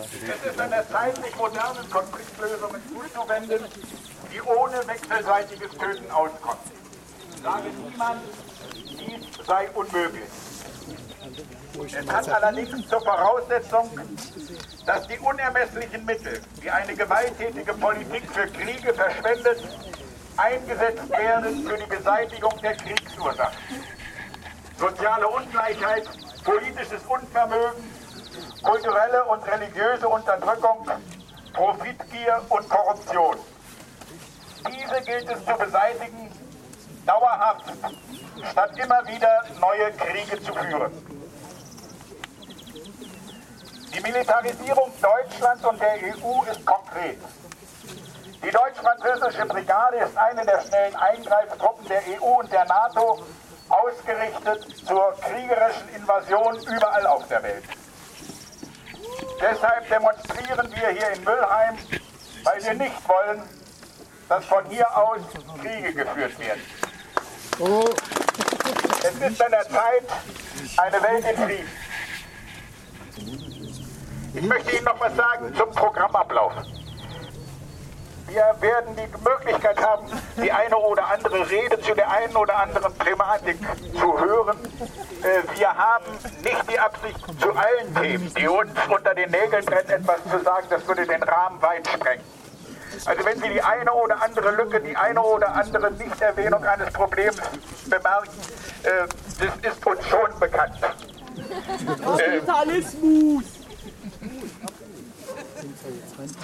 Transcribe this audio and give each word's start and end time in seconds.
Es 0.00 0.50
ist 0.52 0.60
an 0.60 0.70
der 0.70 0.88
Zeit, 0.88 1.16
sich 1.22 1.36
modernen 1.36 1.90
Konfliktlösungen 1.90 2.80
zuzuwenden, 2.88 3.64
die 4.32 4.40
ohne 4.42 4.86
wechselseitiges 4.86 5.70
Töten 5.72 6.10
auskommen. 6.10 6.58
Sage 7.42 7.68
niemand, 7.68 8.22
dies 8.74 9.46
sei 9.46 9.68
unmöglich. 9.74 10.28
Es 11.94 12.10
hat 12.10 12.28
allerdings 12.30 12.88
zur 12.88 13.00
Voraussetzung, 13.00 13.90
dass 14.86 15.06
die 15.06 15.18
unermesslichen 15.18 16.04
Mittel, 16.04 16.40
die 16.62 16.70
eine 16.70 16.94
gewalttätige 16.94 17.74
Politik 17.74 18.22
für 18.32 18.46
Kriege 18.46 18.94
verschwendet, 18.94 19.62
eingesetzt 20.36 21.10
werden 21.10 21.66
für 21.66 21.76
die 21.76 21.86
Beseitigung 21.86 22.54
der 22.62 22.74
Kriegsursachen. 22.76 23.58
Soziale 24.78 25.28
Ungleichheit, 25.28 26.08
politisches 26.44 27.02
Unvermögen, 27.06 27.99
kulturelle 28.62 29.24
und 29.24 29.46
religiöse 29.46 30.08
Unterdrückung, 30.08 30.86
Profitgier 31.52 32.40
und 32.48 32.68
Korruption. 32.68 33.36
Diese 34.68 35.00
gilt 35.02 35.28
es 35.30 35.44
zu 35.44 35.54
beseitigen, 35.56 36.30
dauerhaft, 37.06 37.64
statt 38.50 38.70
immer 38.76 39.06
wieder 39.06 39.44
neue 39.60 39.92
Kriege 39.92 40.42
zu 40.42 40.52
führen. 40.52 40.92
Die 43.94 44.00
Militarisierung 44.00 44.92
Deutschlands 45.00 45.64
und 45.64 45.80
der 45.80 45.94
EU 45.94 46.42
ist 46.50 46.64
konkret. 46.64 47.18
Die 48.42 48.50
deutsch-französische 48.50 49.46
Brigade 49.46 49.96
ist 49.98 50.16
eine 50.16 50.44
der 50.44 50.60
schnellen 50.60 50.96
Eingreiftruppen 50.96 51.86
der 51.88 52.02
EU 52.08 52.38
und 52.40 52.52
der 52.52 52.64
NATO, 52.66 53.22
ausgerichtet 53.68 54.86
zur 54.86 55.14
kriegerischen 55.20 55.88
Invasion 55.94 56.56
überall 56.62 57.06
auf 57.06 57.26
der 57.28 57.42
Welt. 57.42 57.64
Deshalb 59.40 59.88
demonstrieren 59.88 60.70
wir 60.74 60.88
hier 60.90 61.10
in 61.12 61.24
Müllheim, 61.24 61.78
weil 62.44 62.62
wir 62.62 62.74
nicht 62.74 63.08
wollen, 63.08 63.42
dass 64.28 64.44
von 64.44 64.64
hier 64.66 64.86
aus 64.96 65.20
Kriege 65.60 65.94
geführt 65.94 66.38
werden. 66.38 66.62
Es 69.02 69.30
ist 69.30 69.42
an 69.42 69.50
der 69.50 69.68
Zeit, 69.68 70.04
eine 70.76 71.02
Welt 71.02 71.24
in 71.24 71.36
Frieden. 71.44 71.70
Ich 74.34 74.42
möchte 74.42 74.76
Ihnen 74.76 74.84
noch 74.84 75.00
was 75.00 75.16
sagen 75.16 75.54
zum 75.56 75.70
Programmablauf. 75.70 76.52
Wir 78.28 78.54
werden 78.60 78.94
die 78.94 79.28
Möglichkeit 79.28 79.82
haben, 79.82 80.06
die 80.36 80.52
eine 80.52 80.76
oder 80.76 81.04
andere 81.08 81.50
Rede 81.50 81.80
zu 81.80 81.94
der 81.94 82.10
einen 82.10 82.36
oder 82.36 82.56
anderen 82.56 82.89
Thematik 83.04 83.58
zu 83.92 84.20
hören. 84.20 84.58
Äh, 85.22 85.58
wir 85.58 85.76
haben 85.76 86.04
nicht 86.42 86.70
die 86.70 86.78
Absicht, 86.78 87.18
zu 87.40 87.50
allen 87.50 87.94
Themen, 87.94 88.32
die 88.34 88.48
uns 88.48 88.70
unter 88.88 89.14
den 89.14 89.30
Nägeln 89.30 89.64
brennen, 89.64 89.88
etwas 89.88 90.22
zu 90.24 90.42
sagen. 90.44 90.66
Das 90.70 90.86
würde 90.86 91.06
den 91.06 91.22
Rahmen 91.22 91.60
weit 91.62 91.86
sprengen. 91.88 92.24
Also 93.06 93.24
wenn 93.24 93.40
Sie 93.40 93.48
die 93.48 93.62
eine 93.62 93.92
oder 93.92 94.22
andere 94.22 94.50
Lücke, 94.52 94.80
die 94.80 94.96
eine 94.96 95.22
oder 95.22 95.54
andere 95.54 95.90
Nichterwähnung 95.92 96.64
eines 96.64 96.92
Problems 96.92 97.36
bemerken, 97.86 98.40
äh, 98.82 99.06
das 99.38 99.72
ist 99.72 99.86
uns 99.86 100.06
schon 100.06 100.38
bekannt. 100.38 100.74
Kapitalismus! 102.04 103.59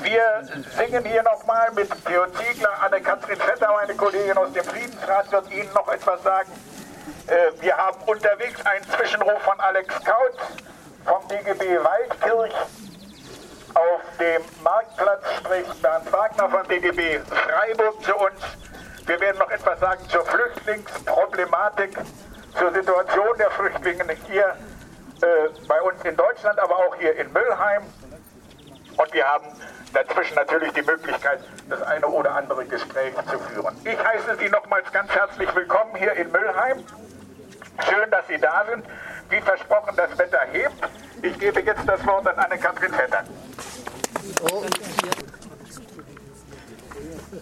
Wir 0.03 0.23
singen 0.79 1.05
hier 1.05 1.23
nochmal 1.23 1.70
mit 1.75 1.91
Theo 2.06 2.27
Ziegler, 2.27 2.70
Anne-Kathrin 2.83 3.37
Vetter, 3.37 3.70
meine 3.70 3.95
Kollegin 3.95 4.37
aus 4.39 4.51
dem 4.53 4.65
Friedensrat, 4.65 5.31
wird 5.31 5.51
Ihnen 5.51 5.70
noch 5.75 5.89
etwas 5.89 6.23
sagen. 6.23 6.51
Äh, 7.27 7.53
wir 7.61 7.77
haben 7.77 8.01
unterwegs 8.07 8.64
einen 8.64 8.84
Zwischenruf 8.89 9.42
von 9.42 9.61
Alex 9.61 9.95
Kaut 10.05 10.39
vom 11.05 11.29
DGB 11.29 11.79
Waldkirch. 11.84 12.55
Auf 13.75 14.01
dem 14.19 14.42
Marktplatz 14.62 15.25
spricht 15.37 15.83
Bernd 15.83 16.11
Wagner 16.11 16.48
vom 16.48 16.67
DGB 16.69 17.20
Freiburg 17.20 18.03
zu 18.03 18.17
uns. 18.17 18.41
Wir 19.05 19.20
werden 19.20 19.39
noch 19.39 19.51
etwas 19.51 19.79
sagen 19.81 20.03
zur 20.09 20.25
Flüchtlingsproblematik, 20.25 21.98
zur 22.58 22.73
Situation 22.73 23.39
der 23.39 23.51
Flüchtlinge 23.51 24.17
hier 24.27 24.57
äh, 25.20 25.27
bei 25.69 25.83
uns 25.83 26.02
in 26.05 26.17
Deutschland, 26.17 26.58
aber 26.58 26.77
auch 26.77 26.96
hier 26.96 27.14
in 27.17 27.30
Müllheim. 27.33 27.83
Und 28.96 29.12
wir 29.12 29.27
haben 29.27 29.46
dazwischen 29.92 30.34
natürlich 30.34 30.73
die 30.73 30.83
Möglichkeit, 30.83 31.40
das 31.68 31.83
eine 31.83 32.07
oder 32.07 32.34
andere 32.34 32.64
Gespräch 32.64 33.14
zu 33.30 33.39
führen. 33.39 33.77
Ich 33.84 33.98
heiße 33.98 34.36
Sie 34.40 34.48
nochmals 34.48 34.90
ganz 34.92 35.11
herzlich 35.11 35.55
willkommen 35.55 35.95
hier 35.96 36.12
in 36.14 36.30
Müllheim. 36.33 36.84
Schön, 37.89 38.11
dass 38.11 38.27
Sie 38.27 38.39
da 38.39 38.64
sind. 38.70 38.84
Wie 39.29 39.40
versprochen, 39.40 39.95
das 39.96 40.17
Wetter 40.18 40.40
hebt. 40.52 40.89
Ich 41.23 41.39
gebe 41.39 41.61
jetzt 41.61 41.86
das 41.86 42.07
Wort 42.07 42.27
an 42.27 42.39
Anne-Kathrin 42.39 42.92
Vetter. 42.92 43.24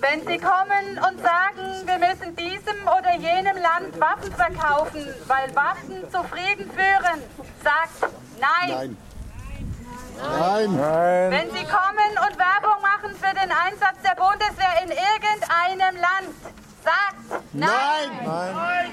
Wenn 0.01 0.27
Sie 0.27 0.39
kommen 0.39 0.99
und 1.09 1.23
sagen, 1.23 1.87
wir 1.87 1.99
müssen 1.99 2.35
diesem 2.37 2.83
oder 2.87 3.15
jenem 3.17 3.57
Land 3.59 4.01
Waffen 4.01 4.33
verkaufen, 4.33 5.15
weil 5.27 5.55
Waffen 5.55 6.11
zu 6.11 6.23
Frieden 6.25 6.71
führen, 6.71 7.23
sagt 7.63 8.13
nein. 8.41 8.69
Nein. 8.69 9.14
Wenn 10.17 11.51
Sie 11.51 11.65
kommen 11.65 12.13
und 12.27 12.39
Werbung 12.39 12.81
machen 12.83 13.17
für 13.17 13.35
den 13.35 13.51
Einsatz 13.51 14.01
der 14.03 14.15
Bundeswehr 14.15 14.83
in 14.83 14.91
irgendeinem 14.91 16.01
Land, 16.01 16.35
sagt 16.85 17.45
nein. 17.53 18.93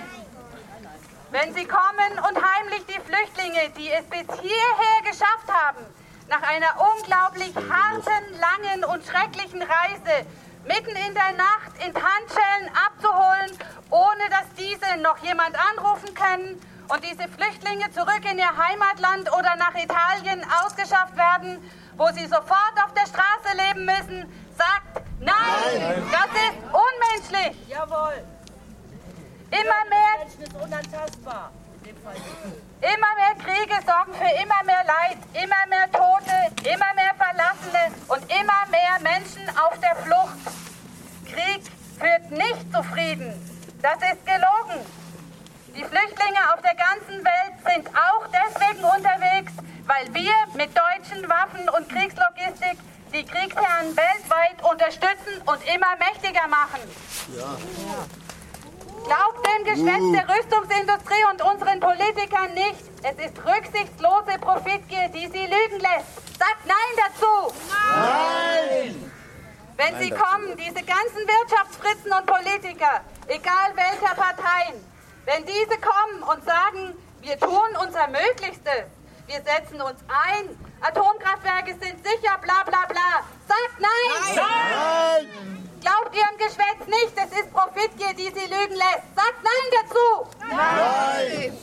Wenn 1.32 1.54
Sie 1.54 1.66
kommen 1.66 2.20
und 2.28 2.38
heimlich 2.44 2.86
die 2.88 3.00
Flüchtlinge, 3.00 3.70
die 3.78 3.90
es 3.92 4.04
bis 4.06 4.40
hierher 4.42 5.02
geschafft 5.04 5.48
haben, 5.48 5.86
nach 6.28 6.42
einer 6.44 6.74
unglaublich 6.96 7.54
harten, 7.56 8.40
langen 8.40 8.84
und 8.86 9.06
schrecklichen 9.06 9.62
Reise 9.62 10.26
mitten 10.66 10.96
in 10.96 11.14
der 11.14 11.34
Nacht 11.34 11.72
in 11.86 11.94
Handschellen 11.94 12.70
abzuholen, 12.88 13.58
ohne 13.90 14.30
dass 14.30 14.48
diese 14.58 14.98
noch 15.02 15.18
jemand 15.20 15.56
anrufen 15.56 16.14
können 16.14 16.62
und 16.92 17.04
diese 17.06 17.28
Flüchtlinge 17.30 17.90
zurück 17.92 18.22
in 18.30 18.38
ihr 18.38 18.52
Heimatland 18.58 19.32
oder 19.32 19.56
nach 19.56 19.74
Italien 19.76 20.46
ausgeschafft 20.62 21.16
werden, 21.16 21.58
wo 21.96 22.08
sie 22.12 22.26
sofort 22.26 22.76
auf 22.84 22.94
der 22.94 23.08
Straße 23.08 23.56
leben 23.56 23.86
müssen, 23.86 24.32
sagt 24.58 25.08
nein, 25.20 26.04
das 26.12 26.30
ist 26.44 26.58
unmenschlich. 26.68 27.68
Jawohl! 27.70 28.24
Immer 29.52 29.82
mehr 29.90 30.26
ist 30.28 30.54
unantastbar. 30.54 31.52
Immer 32.82 33.16
mehr 33.16 33.36
Kriege 33.46 33.76
sorgen 33.86 34.14
für 34.14 34.42
immer 34.42 34.64
mehr 34.66 34.84
Leid, 34.86 35.18
immer 35.34 35.68
mehr 35.70 35.92
Tote, 35.92 36.70
immer 36.70 36.94
mehr 36.96 37.14
Verlassene 37.18 37.96
und 38.08 38.24
immer 38.32 38.66
mehr 38.70 39.00
Menschen 39.02 39.48
auf 39.58 39.80
der 39.80 39.96
Flucht. 39.98 40.38
Krieg 41.26 41.64
führt 42.00 42.32
nicht 42.32 42.74
zu 42.74 42.84
Frieden. 42.84 43.34
Das 43.82 43.96
ist 43.96 44.26
gelogen. 44.26 45.01
Die 45.76 45.84
Flüchtlinge 45.86 46.54
auf 46.54 46.62
der 46.62 46.76
ganzen 46.76 47.24
Welt 47.24 47.56
sind 47.66 47.88
auch 47.96 48.28
deswegen 48.28 48.84
unterwegs, 48.84 49.54
weil 49.88 50.14
wir 50.14 50.34
mit 50.54 50.70
deutschen 50.76 51.30
Waffen 51.30 51.70
und 51.70 51.88
Kriegslogistik 51.88 52.78
die 53.14 53.24
Kriegsherren 53.24 53.96
weltweit 53.96 54.62
unterstützen 54.64 55.42
und 55.46 55.60
immer 55.74 55.96
mächtiger 55.98 56.48
machen. 56.48 56.82
Glaubt 59.06 59.48
dem 59.48 59.64
Geschwätz 59.64 60.12
der 60.12 60.28
Rüstungsindustrie 60.28 61.24
und 61.32 61.42
unseren 61.42 61.80
Politikern 61.80 62.54
nicht. 62.54 62.84
Es 63.04 63.26
ist 63.26 63.38
rücksichtslose 63.46 64.40
Profitgier, 64.40 65.08
die 65.10 65.28
sie 65.28 65.46
lügen 65.46 65.80
lässt. 65.80 66.38
Sagt 66.38 66.66
Nein 66.66 66.94
dazu! 66.98 67.54
Nein! 67.96 69.12
Wenn 69.78 70.00
sie 70.00 70.10
kommen, 70.10 70.56
diese 70.58 70.84
ganzen 70.84 71.26
Wirtschaftsfritzen 71.26 72.12
und 72.12 72.26
Politiker, 72.26 73.02
egal 73.28 73.72
welcher 73.76 74.14
Parteien, 74.16 74.91
wenn 75.26 75.46
diese 75.46 75.78
kommen 75.80 76.24
und 76.24 76.44
sagen, 76.46 76.96
wir 77.22 77.40
tun 77.40 77.78
unser 77.80 78.08
Möglichstes, 78.08 78.86
wir 79.28 79.42
setzen 79.44 79.82
uns 79.82 80.00
ein, 80.08 80.58
Atomkraftwerke 80.82 81.72
sind 81.80 82.06
sicher, 82.06 82.38
bla 82.42 82.64
bla 82.66 82.86
bla, 82.88 83.24
sagt 83.48 83.80
Nein! 83.80 85.62
Glaubt 85.82 86.16
ihrem 86.16 86.38
Geschwätz 86.38 86.86
nicht, 86.88 87.14
es 87.16 87.40
ist 87.40 87.54
Profitgier, 87.54 88.14
die 88.14 88.32
sie 88.38 88.46
lügen 88.46 88.76
lässt. 88.76 89.08
Sagt 89.16 89.40
Nein 89.44 89.68
dazu! 89.82 90.28
Nein! 90.50 91.58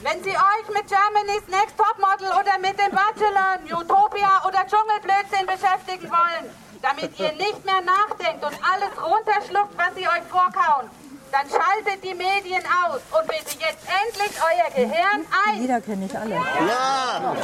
Wenn 0.00 0.22
Sie 0.22 0.30
euch 0.30 0.68
mit 0.72 0.86
Germany's 0.86 1.48
Next 1.48 1.76
Topmodel 1.76 2.28
oder 2.28 2.56
mit 2.58 2.78
dem 2.78 2.92
Bachelor, 2.92 3.58
Utopia 3.80 4.42
oder 4.46 4.64
Dschungelblödsinn 4.64 5.44
beschäftigen 5.44 6.08
wollen, 6.08 6.54
damit 6.80 7.18
ihr 7.18 7.32
nicht 7.32 7.64
mehr 7.64 7.80
nachdenkt 7.80 8.44
und 8.44 8.54
alles 8.62 8.94
runterschluckt, 8.96 9.76
was 9.76 9.94
sie 9.96 10.06
euch 10.06 10.22
vorkauen, 10.30 10.88
dann 11.32 11.48
schaltet 11.48 12.02
die 12.02 12.14
Medien 12.14 12.62
aus 12.86 13.00
und 13.10 13.26
bitte 13.28 13.58
jetzt 13.58 13.84
endlich 13.86 14.32
euer 14.40 14.70
Gehirn 14.74 15.26
ein. 15.46 15.60
Lieder 15.60 15.80
kenne 15.80 16.06
ich 16.06 16.18
alle. 16.18 16.34
Ja. 16.34 17.34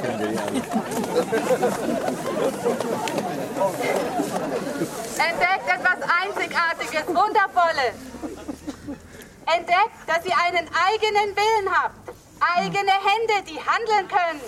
Entdeckt 5.18 5.68
etwas 5.68 5.98
Einzigartiges, 6.22 7.06
Wundervolles. 7.08 7.94
Entdeckt, 9.46 9.96
dass 10.06 10.24
ihr 10.24 10.36
einen 10.46 10.68
eigenen 10.68 11.36
Willen 11.36 11.70
habt. 11.70 11.94
Eigene 12.56 12.92
Hände, 12.92 13.42
die 13.46 13.60
handeln 13.60 14.08
können. 14.08 14.40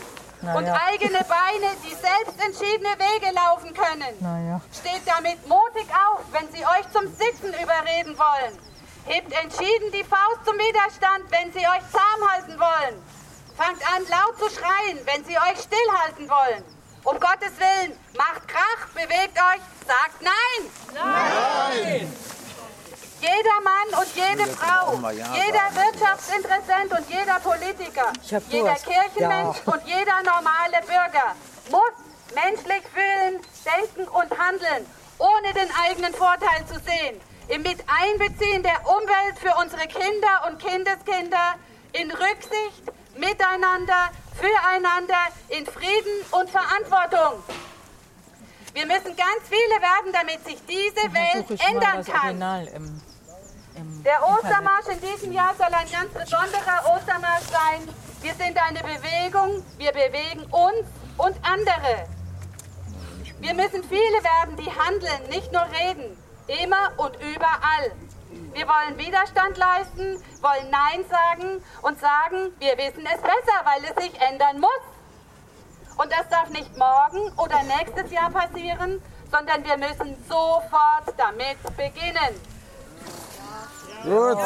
und 0.43 0.69
eigene 0.69 1.25
Beine, 1.25 1.73
die 1.83 1.95
selbst 1.95 2.39
entschiedene 2.39 2.91
Wege 2.99 3.35
laufen 3.35 3.73
können. 3.75 4.15
Naja. 4.21 4.61
Steht 4.73 5.03
damit 5.07 5.47
mutig 5.49 5.87
auf, 5.91 6.21
wenn 6.31 6.47
sie 6.53 6.65
euch 6.65 6.87
zum 6.93 7.09
Sitzen 7.09 7.49
überreden 7.49 8.17
wollen. 8.17 8.57
Hebt 9.07 9.33
entschieden 9.33 9.93
die 9.93 10.03
Faust 10.05 10.45
zum 10.45 10.59
Widerstand, 10.59 11.31
wenn 11.31 11.53
sie 11.53 11.61
euch 11.61 11.85
zahm 11.93 12.31
halten 12.31 12.59
wollen. 12.59 13.03
Fangt 13.57 13.81
an 13.95 14.03
laut 14.11 14.37
zu 14.39 14.51
schreien, 14.51 14.99
wenn 15.07 15.25
sie 15.25 15.37
euch 15.39 15.63
stillhalten 15.63 16.29
wollen. 16.29 16.65
Um 17.05 17.21
Gottes 17.21 17.53
Willen, 17.59 17.97
macht 18.17 18.49
Krach, 18.49 18.89
bewegt 18.95 19.39
euch, 19.39 19.63
sagt 19.87 20.21
Nein! 20.21 20.71
Nein! 20.93 22.13
Jeder 23.21 23.61
Mann 23.63 24.01
und 24.03 24.15
jede 24.15 24.47
Frau, 24.51 24.93
jeder 25.09 25.71
Wirtschaftsinteressent 25.75 26.93
und 26.93 27.09
jeder 27.09 27.39
Politiker, 27.39 28.13
jeder. 28.49 28.75
Kirchenmensch 28.75 29.57
Ja. 29.65 29.73
und 29.73 29.87
jeder 29.87 30.23
normale 30.23 30.83
Bürger 30.85 31.35
muss 31.71 31.93
menschlich 32.35 32.83
fühlen, 32.93 33.41
denken 33.65 34.09
und 34.09 34.39
handeln, 34.39 34.87
ohne 35.19 35.53
den 35.55 35.69
eigenen 35.83 36.13
Vorteil 36.13 36.67
zu 36.67 36.75
sehen. 36.81 37.21
Im 37.49 37.63
Miteinbeziehen 37.63 38.63
der 38.63 38.81
Umwelt 38.87 39.39
für 39.39 39.55
unsere 39.63 39.87
Kinder 39.87 40.49
und 40.49 40.59
Kindeskinder, 40.59 41.55
in 41.93 42.11
Rücksicht, 42.11 42.83
miteinander, 43.17 44.11
füreinander, 44.35 45.29
in 45.49 45.65
Frieden 45.65 46.25
und 46.33 46.51
Verantwortung. 46.51 47.43
Wir 48.75 48.87
müssen 48.87 49.17
ganz 49.17 49.43
viele 49.49 49.81
werden, 49.81 50.13
damit 50.13 50.45
sich 50.45 50.59
diese 50.67 51.15
Welt 51.15 51.61
ändern 51.71 52.05
kann. 52.05 52.67
Im, 52.75 53.01
im 53.77 54.03
Der 54.03 54.23
Ostermarsch 54.29 54.89
in 54.91 55.01
diesem 55.01 55.33
Jahr 55.33 55.55
soll 55.57 55.67
ein 55.73 55.91
ganz 55.91 56.13
besonderer 56.13 56.95
Ostermarsch 56.95 57.47
sein. 57.51 57.89
Wir 58.23 58.35
sind 58.35 58.59
eine 58.61 58.81
Bewegung, 58.81 59.65
wir 59.79 59.93
bewegen 59.93 60.43
uns 60.51 60.87
und 61.17 61.37
andere. 61.43 62.09
Wir 63.39 63.55
müssen 63.55 63.85
viele 63.85 64.25
werden, 64.25 64.57
die 64.57 64.71
handeln, 64.71 65.29
nicht 65.31 65.53
nur 65.53 65.63
reden, 65.63 66.19
immer 66.49 66.93
und 66.97 67.17
überall. 67.17 67.93
Wir 68.53 68.67
wollen 68.67 68.99
Widerstand 68.99 69.57
leisten, 69.57 70.23
wollen 70.41 70.71
Nein 70.71 71.05
sagen 71.11 71.63
und 71.83 72.01
sagen, 72.01 72.53
wir 72.59 72.77
wissen 72.79 73.07
es 73.07 73.21
besser, 73.21 73.59
weil 73.65 73.85
es 73.85 74.03
sich 74.03 74.21
ändern 74.21 74.61
muss. 74.61 75.97
Und 75.97 76.13
das 76.13 76.29
darf 76.29 76.49
nicht 76.51 76.77
morgen 76.77 77.33
oder 77.39 77.63
nächstes 77.63 78.11
Jahr 78.11 78.31
passieren, 78.31 79.03
sondern 79.31 79.65
wir 79.65 79.77
müssen 79.77 80.17
sofort 80.29 81.15
damit 81.17 81.63
beginnen. 81.77 82.41
Gut. 84.05 84.39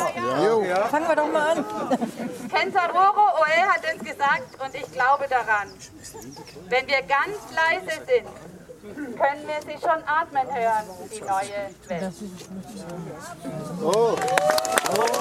Jo. 0.43 0.65
Fangen 0.91 1.09
wir 1.09 1.17
doch 1.17 1.29
mal 1.29 1.59
an. 1.59 1.65
Kenzaroro 2.49 3.41
Oe 3.41 3.69
hat 3.69 3.83
es 3.85 3.99
gesagt 4.03 4.61
und 4.65 4.75
ich 4.75 4.91
glaube 4.93 5.27
daran. 5.29 5.69
Wenn 6.69 6.87
wir 6.87 7.03
ganz 7.03 7.37
leise 7.55 8.01
sind, 8.07 8.29
können 8.83 9.47
wir 9.47 9.61
sie 9.63 9.79
schon 9.79 10.03
atmen 10.07 10.47
hören, 10.47 10.85
die 11.13 11.21
neue 11.21 11.71
Welt. 11.89 12.13
Oh. 13.83 14.17
Oh. 14.97 15.21